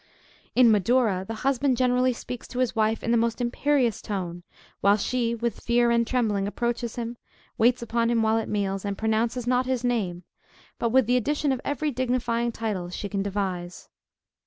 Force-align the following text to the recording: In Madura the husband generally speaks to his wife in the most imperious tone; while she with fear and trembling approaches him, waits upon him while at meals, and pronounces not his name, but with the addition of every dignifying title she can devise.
In 0.55 0.71
Madura 0.71 1.23
the 1.27 1.35
husband 1.45 1.77
generally 1.77 2.11
speaks 2.11 2.47
to 2.47 2.57
his 2.57 2.75
wife 2.75 3.03
in 3.03 3.11
the 3.11 3.17
most 3.17 3.39
imperious 3.39 4.01
tone; 4.01 4.41
while 4.79 4.97
she 4.97 5.35
with 5.35 5.59
fear 5.59 5.91
and 5.91 6.07
trembling 6.07 6.47
approaches 6.47 6.95
him, 6.95 7.17
waits 7.59 7.83
upon 7.83 8.09
him 8.09 8.23
while 8.23 8.39
at 8.39 8.49
meals, 8.49 8.83
and 8.83 8.97
pronounces 8.97 9.45
not 9.45 9.67
his 9.67 9.83
name, 9.83 10.23
but 10.79 10.89
with 10.89 11.05
the 11.05 11.17
addition 11.17 11.51
of 11.51 11.61
every 11.63 11.91
dignifying 11.91 12.51
title 12.51 12.89
she 12.89 13.09
can 13.09 13.21
devise. 13.21 13.89